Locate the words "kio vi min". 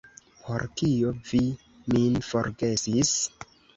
0.81-2.17